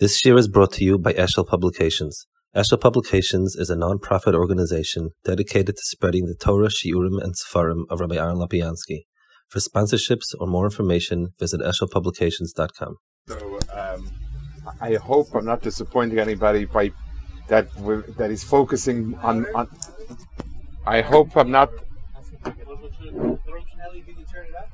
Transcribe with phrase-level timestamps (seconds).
[0.00, 2.26] This year is brought to you by Eshel Publications.
[2.56, 8.00] Eshel Publications is a non-profit organization dedicated to spreading the Torah, Shiurim, and Sefarim of
[8.00, 9.02] Rabbi Aaron Lapiansky.
[9.50, 12.96] For sponsorships or more information, visit eshelpublications.com.
[13.28, 14.10] So um,
[14.80, 16.92] I hope I'm not disappointing anybody by
[17.48, 17.68] that
[18.16, 19.68] that is focusing on, on.
[20.86, 21.68] I hope I'm not.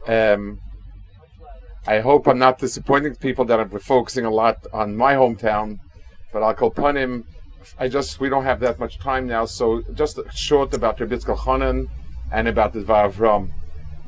[0.07, 0.61] Um,
[1.89, 5.79] I hope I'm not disappointing people that I'm focusing a lot on my hometown,
[6.33, 7.25] but I'll call him.
[7.79, 11.89] I just we don't have that much time now, so just short about Rabbi Chanan
[12.33, 13.53] and about the Dvar Avrohom.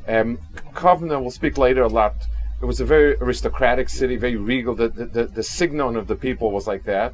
[0.07, 0.39] Um,
[0.73, 2.15] Kovna will speak later a lot.
[2.61, 4.75] It was a very aristocratic city, very regal.
[4.75, 7.13] The the, the, the signon of the people was like that.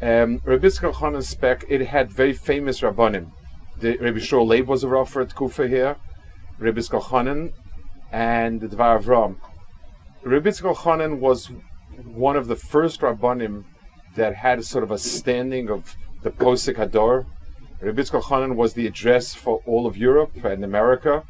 [0.00, 3.32] Um, Rabbi Chanan spec it had very famous rabbanim.
[3.78, 5.96] The Rabbi Shor Leib was a Rav at Kufa here.
[6.60, 7.52] Rabbi Chanan
[8.12, 9.36] and the Dvar Avrohom.
[10.24, 11.50] Rabbi Chanan was
[12.04, 13.64] one of the first rabbanim
[14.14, 17.26] that had sort of a standing of the Posek Hador.
[17.80, 21.24] Rabbi Chanan was the address for all of Europe and America.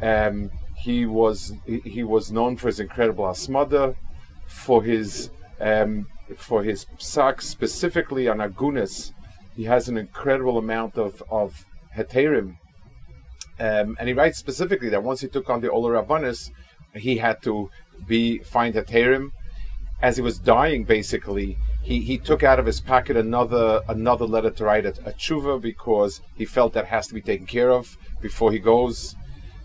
[0.00, 3.96] Um, he was he was known for his incredible asmada,
[4.46, 9.12] for his um, for his psak specifically on agunas.
[9.54, 12.56] He has an incredible amount of of heterim,
[13.60, 16.50] um, and he writes specifically that once he took on the Ola Rabbanis,
[16.94, 17.70] he had to
[18.06, 19.30] be find heterim.
[20.00, 24.50] As he was dying, basically, he, he took out of his pocket another another letter
[24.50, 27.96] to write a, a tshuva because he felt that has to be taken care of
[28.20, 29.14] before he goes.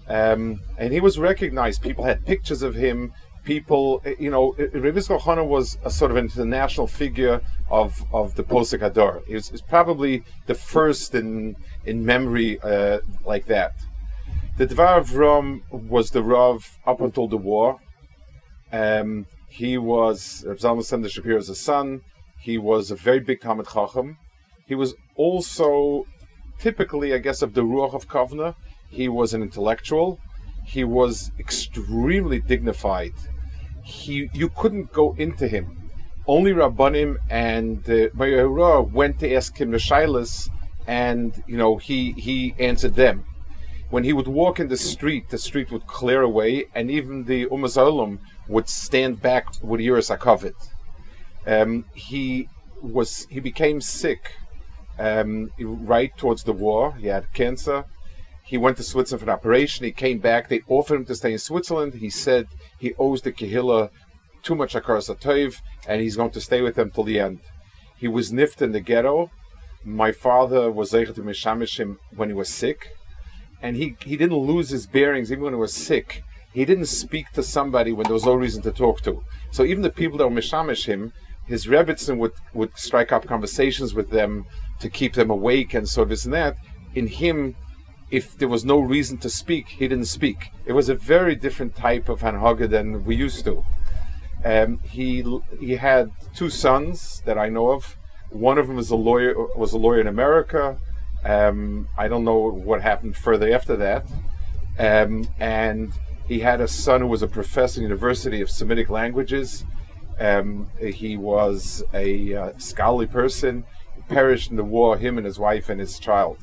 [0.08, 1.82] Um, and he was recognized.
[1.82, 3.14] People had pictures of him.
[3.44, 8.80] People, you know, Rabbi Chana was a sort of international figure of, of the Posek
[8.80, 9.26] Hador.
[9.26, 13.74] He was, was, probably the first in in memory uh, like that.
[14.58, 17.80] The Dvar Avrohom was the Rav up until the war.
[18.72, 22.02] Um, he was Rav Zalman Sender Shapiro's son.
[22.40, 24.18] He was a very big Talmid Chacham.
[24.66, 26.06] He was also
[26.60, 28.56] typically, I guess, of the Ruach of Kovna.
[28.90, 30.20] He was an intellectual.
[30.66, 33.14] He was extremely dignified.
[33.84, 35.90] He, you couldn't go into him.
[36.28, 40.50] Only Rabbanim and uh, went to ask him the shilas,
[40.86, 43.24] and you know he he answered them.
[43.90, 47.46] When he would walk in the street, the street would clear away, and even the
[47.46, 50.56] Umazolim would stand back with Yiras Akovit.
[51.46, 52.50] Um, he
[52.82, 54.34] was he became sick
[55.00, 56.96] um, right towards the war.
[56.96, 57.86] He had cancer.
[58.44, 59.86] He went to Switzerland for an operation.
[59.86, 60.48] He came back.
[60.48, 61.96] They offered him to stay in Switzerland.
[61.96, 62.48] He said
[62.80, 63.90] he owes the Kehillah
[64.42, 67.40] too much Akaras Atayv, and he's going to stay with them till the end.
[67.98, 69.32] He was niffed in the ghetto.
[69.84, 72.90] My father was able to mishamish him when he was sick,
[73.62, 77.32] and he, he didn't lose his bearings even when he was sick he didn't speak
[77.32, 79.24] to somebody when there was no reason to talk to.
[79.52, 81.14] So even the people that were mishamish him,
[81.46, 84.46] his Rebbitzin would, would strike up conversations with them
[84.80, 86.58] to keep them awake and so this and that.
[86.94, 87.56] In him,
[88.10, 90.52] if there was no reason to speak, he didn't speak.
[90.66, 93.66] It was a very different type of Hanhaga than we used to.
[94.46, 95.24] Um, he
[95.60, 97.98] he had two sons that I know of.
[98.30, 100.78] One of them was a lawyer was a lawyer in America.
[101.26, 104.06] Um, I don't know what happened further after that.
[104.80, 105.92] Um, and
[106.28, 109.64] he had a son who was a professor in the University of Semitic Languages.
[110.20, 113.64] Um, he was a uh, scholarly person.
[113.96, 116.38] He perished in the war, him and his wife and his child.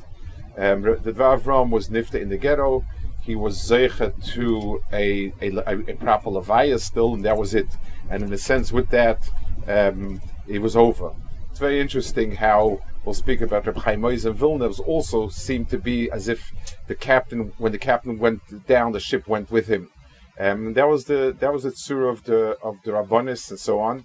[0.57, 2.85] Um, the Dvar was nifta in the ghetto.
[3.23, 7.69] He was zeicha to a, a, a, proper levaya still, and that was it.
[8.09, 9.29] And in a sense, with that,
[9.67, 11.13] um, it was over.
[11.51, 16.11] It's very interesting how we'll speak about Reb Chaim and Vilna also seemed to be
[16.11, 16.53] as if
[16.87, 19.91] the captain, when the captain went down, the ship went with him.
[20.39, 23.79] Um, that was the that was the tzur of the of the rabbanis and so
[23.79, 24.05] on.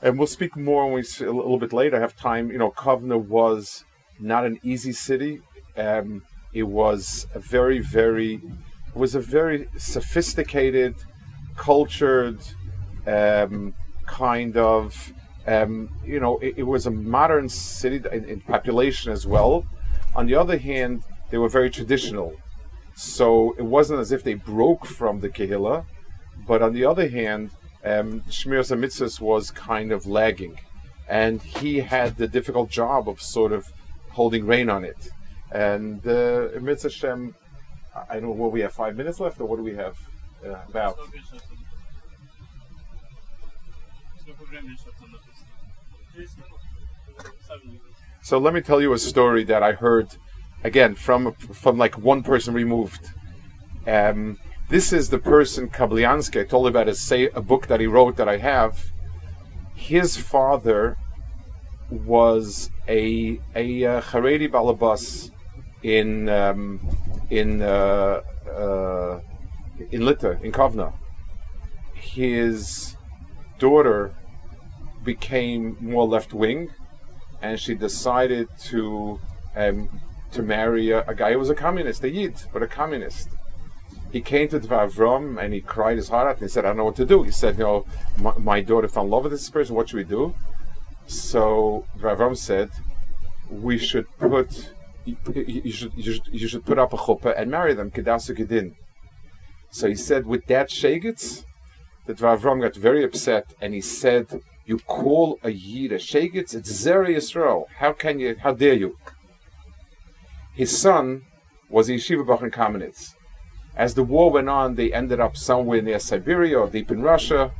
[0.00, 2.52] And we'll speak more when we a little bit later have time.
[2.52, 3.84] You know, Kovna was
[4.20, 5.40] not an easy city.
[5.76, 6.22] Um,
[6.52, 10.94] it was a very very it was a very sophisticated,
[11.56, 12.38] cultured
[13.06, 13.74] um,
[14.06, 15.12] kind of
[15.46, 19.66] um, you know, it, it, was a modern city in, in, population as well.
[20.14, 22.34] On the other hand, they were very traditional.
[22.94, 25.84] So it wasn't as if they broke from the Kehillah.
[26.46, 27.50] But on the other hand,
[27.84, 30.58] um, Shmir Mitzvahs was kind of lagging.
[31.08, 33.72] And he had the difficult job of sort of
[34.10, 35.10] holding rein on it.
[35.52, 37.34] And uh, Mitzvah
[37.94, 39.96] I don't know what we have, five minutes left, or what do we have?
[40.44, 40.98] Uh, about.
[48.22, 50.16] So let me tell you a story that I heard
[50.62, 53.10] again from from like one person removed.
[53.86, 54.38] Um,
[54.70, 56.40] this is the person Kabliansky.
[56.40, 58.90] I told you about his say a book that he wrote that I have.
[59.74, 60.96] his father
[61.90, 65.30] was a a uh, Haredi balabas
[65.82, 66.80] in um,
[67.30, 69.20] in uh, uh,
[69.90, 70.92] in Lita in Kovna.
[71.94, 72.96] His
[73.58, 74.14] daughter
[75.04, 76.70] became more left wing,
[77.42, 79.20] and she decided to
[79.54, 80.00] um,
[80.32, 83.28] to marry a, a, guy who was a communist, a Yid, but a communist.
[84.10, 86.68] He came to Dvar Avrohom and he cried his heart out and he said, I
[86.68, 87.22] don't know what to do.
[87.22, 87.86] He said, You know,
[88.18, 90.34] my, my daughter fell in love with this person, what should we do?
[91.06, 92.70] So Dvar Avrohom said,
[93.48, 94.72] We should put
[95.04, 95.16] you,
[95.70, 98.74] should, you, should, you should put up a chuppah and marry them, kedasu.
[99.70, 101.44] So he said, with that shegitz,
[102.06, 106.54] the Dvar Avrohom got very upset and he said, you call a Yid a shegitz?
[106.54, 107.66] It's Zer Yisrael.
[107.78, 108.96] How can you, how dare you?
[110.54, 111.26] His son
[111.68, 113.14] was a yeshiva bach in Kamenetz.
[113.76, 117.52] As the war went on, they ended up somewhere near Siberia or deep in Russia,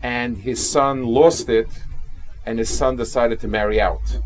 [0.00, 1.68] and his son lost it,
[2.46, 4.20] and his son decided to marry out.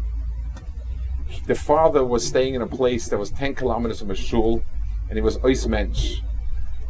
[1.47, 4.63] The father was staying in a place that was 10 kilometers from a shul,
[5.09, 6.21] and he was Oismensch.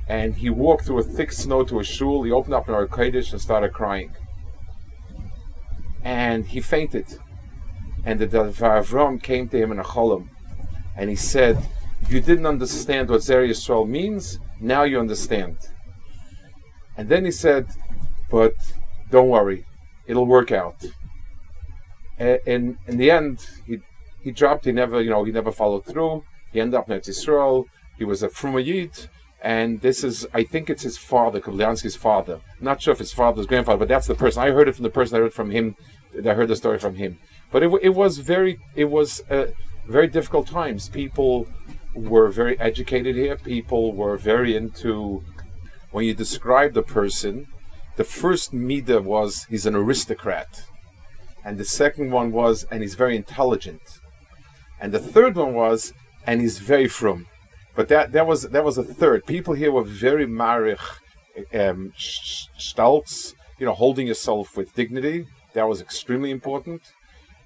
[0.08, 3.32] And he walked through a thick snow to a shul, he opened up an Arkadesh
[3.32, 4.16] and started crying.
[6.08, 7.08] And he fainted.
[8.05, 10.25] And the Avram came to him in a cholam
[10.96, 11.56] and he said,
[12.08, 15.56] You didn't understand what Zer Yisrael means, now you understand.
[16.96, 17.64] And then he said,
[18.31, 18.55] But
[19.10, 19.66] don't worry,
[20.06, 20.78] it'll work out.
[22.19, 23.78] And in the end, he,
[24.25, 26.25] he dropped, he never, you know, he never followed through.
[26.52, 27.66] He ended up in Israel.
[27.99, 29.08] He was a Frumayid,
[29.40, 32.40] and this is, I think it's his father, Kovliansky's father.
[32.58, 34.43] I'm not sure if his father's grandfather, but that's the person.
[34.43, 35.76] I heard it from the person I heard from him.
[36.26, 37.19] I heard the story from him.
[37.50, 39.22] But it, it was very, it was.
[39.31, 39.49] Uh,
[39.88, 40.88] very difficult times.
[40.88, 41.49] People
[41.94, 43.37] were very educated here.
[43.37, 45.25] People were very into.
[45.90, 47.46] When you describe the person,
[47.96, 50.64] the first midah was he's an aristocrat,
[51.43, 53.81] and the second one was and he's very intelligent,
[54.78, 55.94] and the third one was
[56.26, 57.26] and he's very frum.
[57.75, 59.25] But that that was that was a third.
[59.25, 60.87] People here were very marich,
[61.55, 65.25] um, stolz, you know, holding yourself with dignity.
[65.54, 66.82] That was extremely important.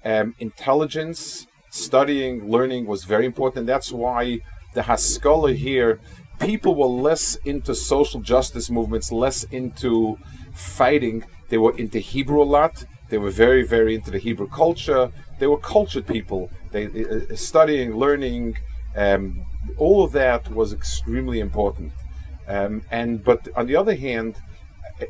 [0.03, 3.65] Um, intelligence studying, learning was very important.
[3.67, 4.39] That's why
[4.73, 5.99] the Haskalah here,
[6.39, 10.17] people were less into social justice movements, less into
[10.53, 11.25] fighting.
[11.49, 12.85] They were into Hebrew a lot.
[13.09, 15.11] They were very, very into the Hebrew culture.
[15.39, 16.49] They were cultured people.
[16.71, 18.57] They uh, studying, learning,
[18.95, 19.45] um,
[19.77, 21.93] all of that was extremely important.
[22.47, 24.41] Um, and but on the other hand,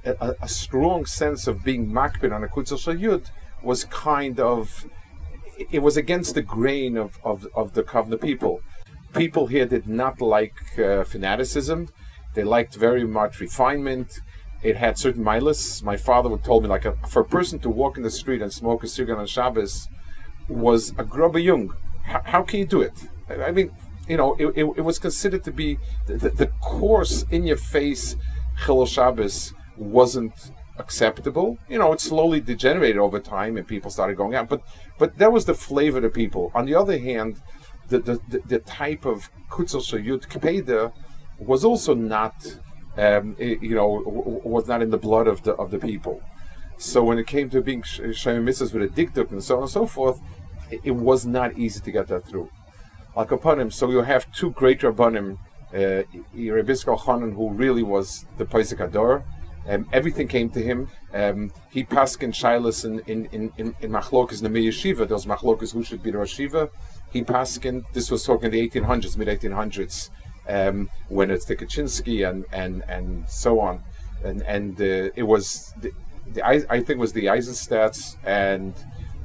[0.06, 3.30] a, a, strong sense of being makbid on a kutzal shayud
[3.62, 4.86] was kind of
[5.72, 8.62] it was against the grain of, of, of the Kovna people.
[9.14, 11.90] People here did not like uh, fanaticism.
[12.34, 14.20] They liked very much refinement.
[14.64, 15.84] It had certain milas.
[15.84, 18.42] My father would told me like a, for a person to walk in the street
[18.42, 19.88] and smoke a cigarette on Shabbos
[20.48, 21.76] was a grubba jung.
[22.04, 22.94] How, how, can you do it?
[23.30, 23.72] I mean,
[24.08, 27.58] you know, it, it, it was considered to be the, the, the coarse, in your
[27.58, 28.16] face
[28.62, 31.58] Chilul Shabbos wasn't acceptable.
[31.70, 34.50] You know, it slowly degenerated over time, and people started going out.
[34.50, 34.62] But
[34.98, 36.52] but that was the flavor of the people.
[36.56, 37.42] On the other hand,
[37.90, 40.94] the the, the, the type of kutzel shayut kpeda
[41.38, 42.60] was also not,
[42.98, 44.02] um, you know,
[44.46, 46.22] was not in the blood of the of the people.
[46.78, 49.72] So when it came to being shayim mitzvahs with a dikduk and so on and
[49.72, 50.20] so forth,
[50.72, 52.50] it, it, was not easy to get that through.
[53.16, 55.38] Like upon him, so you have two great rabbanim,
[55.74, 59.24] uh, Rabbi Chanan, who really was the Posek Hador,
[59.68, 60.90] um, everything came to him.
[61.14, 65.08] Um, he paskin shilas in in in in, in machlokas the yeshiva.
[65.08, 66.70] Those machlokas who should be the Rashiva.
[67.12, 67.84] He paskin.
[67.94, 70.10] This was talking in the 1800s, mid 1800s,
[70.50, 73.84] um, when it's the Kaczynski and and and so on,
[74.24, 75.92] and and uh, it was the,
[76.34, 78.74] the I, I think was the Eisenstats and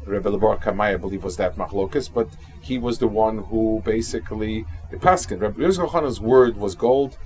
[0.07, 2.29] Rebbe Lebar Kamai, I believe, was that machlokas, but
[2.61, 5.41] he was the one who basically the paskin.
[5.41, 7.19] Rebbe Yosef word was gold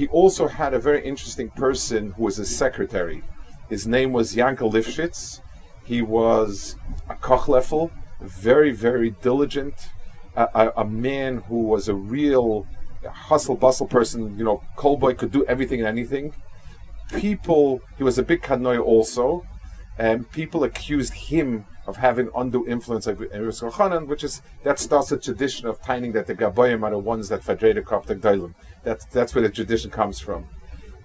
[0.00, 3.22] he also had a very interesting person who was his secretary.
[3.68, 5.42] His name was Yankel Lifshitz.
[5.84, 6.76] He was
[7.10, 9.90] a kochlefel, very, very diligent,
[10.34, 12.66] a, a, a, man who was a real
[13.06, 14.38] hustle bustle person.
[14.38, 16.32] You know, Colboy could do everything and anything.
[17.12, 19.44] People, he was a big kanoy also,
[19.98, 25.18] and people accused him of having undue influence of Chanan, which is that starts a
[25.18, 28.54] tradition of tining that the Gaboyim are the ones that Fadrada Koptek Dailim.
[28.84, 30.46] That's that's where the tradition comes from.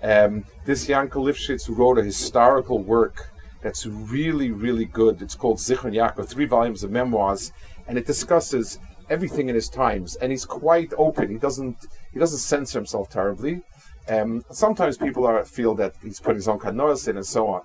[0.04, 5.22] Um, this Yankel Lifshitz wrote a historical work that's really, really good.
[5.22, 7.52] It's called Zichron Yaakov, three volumes of memoirs,
[7.88, 8.78] and it discusses
[9.10, 10.16] everything in his times.
[10.18, 11.30] And he's quite open.
[11.30, 13.64] He doesn't he doesn't censor himself terribly.
[14.08, 17.62] Um, sometimes people are, feel that he's putting his own kanoas in and so on.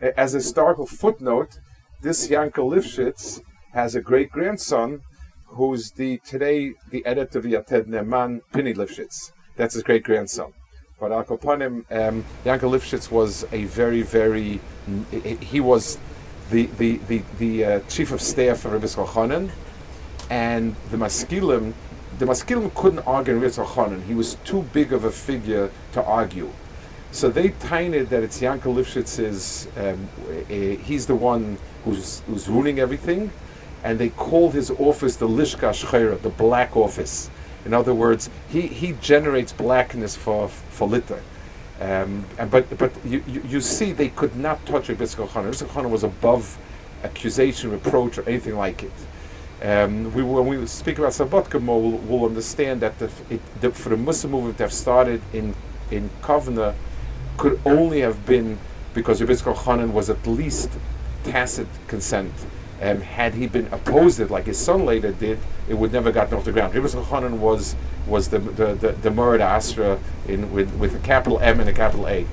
[0.00, 1.58] as a historical footnote,
[2.04, 3.40] this Yankel Lifshitz
[3.72, 5.00] has a great grandson
[5.46, 9.32] who's the today the editor of Yated Ne'eman, Pini Lifshitz.
[9.56, 10.52] That's his great grandson.
[11.00, 14.60] But Al Kopanim, um, Yankel Lifshitz was a very, very,
[15.40, 15.98] he was
[16.50, 19.50] the the the, the uh, chief of staff of Rabbi Chanan,
[20.28, 21.72] and the Maskilim,
[22.18, 26.50] the Maskilim couldn't argue with Rabbi He was too big of a figure to argue.
[27.14, 32.80] So they tainted that it's Yankel Lifshitz's, um, uh, he's the one who's, who's ruining
[32.80, 33.30] everything,
[33.84, 37.30] and they called his office the Lishka Shcheira, the black office.
[37.64, 41.20] In other words, he, he generates blackness for, for Lita.
[41.80, 45.76] Um, and, but but you, you, you, see, they could not touch Rabbi Chana.
[45.76, 46.58] Rabbi was above
[47.04, 48.92] accusation, reproach, or anything like it.
[49.62, 53.70] Um, we, when we speak about Slabodka more, we'll, we'll, understand that the, it, the,
[53.70, 55.54] for the Mussar movement to have started in
[55.92, 56.74] in Kovna
[57.36, 58.58] could only have been
[58.94, 60.70] because Rabbi Chanan was at least
[61.24, 62.32] tacit consent.
[62.80, 65.38] Um, had he been opposed it like his son later did,
[65.68, 66.74] it would never gotten off the ground.
[66.74, 67.76] Rabbi Chanan was
[68.06, 69.98] was the the the, the Asra
[70.28, 72.26] in with with a capital M and a capital A.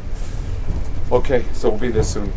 [1.11, 2.31] Okay, so we'll be there soon.